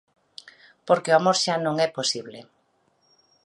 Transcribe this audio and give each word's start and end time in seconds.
Porque 0.87 1.11
o 1.11 1.17
amor 1.19 1.35
xa 1.43 1.55
non 1.65 1.75
é 1.85 1.87
posible. 1.97 2.39